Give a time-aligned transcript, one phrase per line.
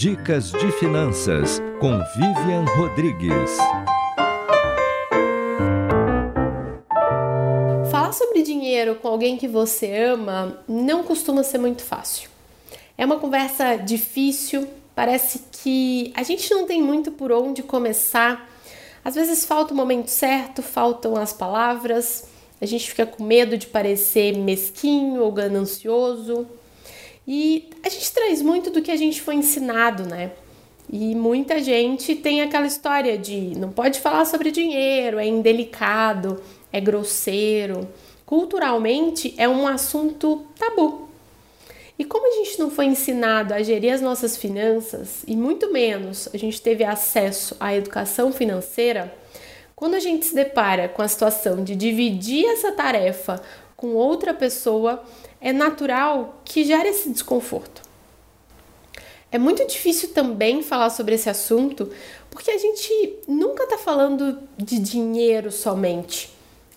[0.00, 3.50] Dicas de Finanças com Vivian Rodrigues.
[7.90, 12.30] Falar sobre dinheiro com alguém que você ama não costuma ser muito fácil.
[12.96, 18.48] É uma conversa difícil, parece que a gente não tem muito por onde começar.
[19.04, 22.26] Às vezes falta o momento certo, faltam as palavras,
[22.58, 26.46] a gente fica com medo de parecer mesquinho ou ganancioso.
[27.26, 30.32] E a gente traz muito do que a gente foi ensinado, né?
[30.92, 36.80] E muita gente tem aquela história de não pode falar sobre dinheiro, é indelicado, é
[36.80, 37.88] grosseiro.
[38.26, 41.08] Culturalmente é um assunto tabu.
[41.98, 46.28] E como a gente não foi ensinado a gerir as nossas finanças, e muito menos
[46.32, 49.14] a gente teve acesso à educação financeira,
[49.76, 53.42] quando a gente se depara com a situação de dividir essa tarefa
[53.76, 55.02] com outra pessoa,
[55.40, 57.82] é natural que gere esse desconforto.
[59.32, 61.90] É muito difícil também falar sobre esse assunto
[62.30, 66.30] porque a gente nunca está falando de dinheiro somente.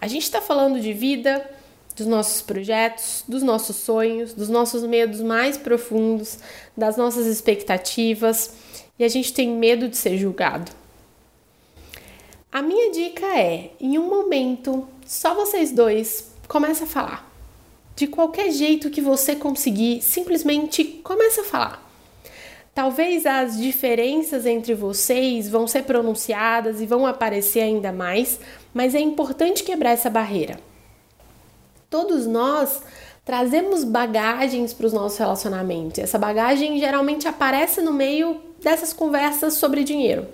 [0.00, 1.48] A gente está falando de vida,
[1.96, 6.38] dos nossos projetos, dos nossos sonhos, dos nossos medos mais profundos,
[6.76, 8.52] das nossas expectativas
[8.98, 10.70] e a gente tem medo de ser julgado.
[12.52, 17.35] A minha dica é, em um momento, só vocês dois começa a falar.
[17.96, 21.82] De qualquer jeito que você conseguir, simplesmente começa a falar.
[22.74, 28.38] Talvez as diferenças entre vocês vão ser pronunciadas e vão aparecer ainda mais,
[28.74, 30.60] mas é importante quebrar essa barreira.
[31.88, 32.82] Todos nós
[33.24, 35.98] trazemos bagagens para os nossos relacionamentos.
[35.98, 40.26] Essa bagagem geralmente aparece no meio dessas conversas sobre dinheiro.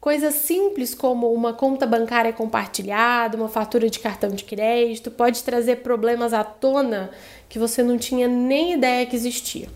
[0.00, 5.76] Coisas simples como uma conta bancária compartilhada, uma fatura de cartão de crédito, pode trazer
[5.76, 7.10] problemas à tona
[7.48, 9.68] que você não tinha nem ideia que existia.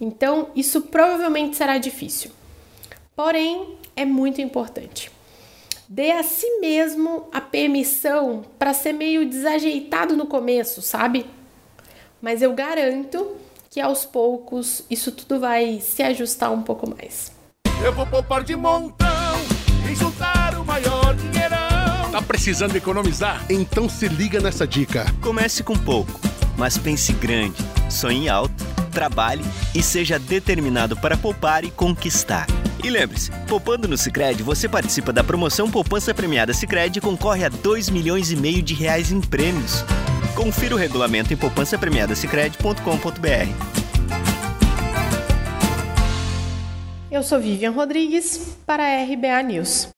[0.00, 2.32] Então, isso provavelmente será difícil.
[3.14, 5.10] Porém, é muito importante.
[5.88, 11.26] Dê a si mesmo a permissão para ser meio desajeitado no começo, sabe?
[12.20, 13.36] Mas eu garanto
[13.68, 17.32] que aos poucos isso tudo vai se ajustar um pouco mais.
[17.84, 19.09] Eu vou poupar de montão
[19.94, 22.10] juntar o maior dinheirão.
[22.10, 23.44] Tá precisando economizar?
[23.48, 25.06] Então se liga nessa dica.
[25.20, 26.20] Comece com pouco,
[26.56, 27.62] mas pense grande.
[27.88, 32.46] Sonhe alto, trabalhe e seja determinado para poupar e conquistar.
[32.82, 37.48] E lembre-se, poupando no Sicredi, você participa da promoção Poupança Premiada Sicredi e concorre a
[37.48, 39.84] 2 milhões e meio de reais em prêmios.
[40.34, 43.79] Confira o regulamento em poupancapremiadasicredi.com.br.
[47.20, 49.86] Eu sou Vivian Rodrigues para a RBA News.